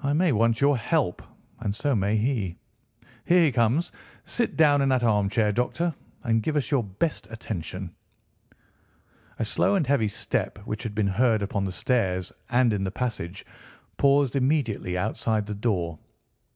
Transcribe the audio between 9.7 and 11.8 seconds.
and heavy step, which had been heard upon the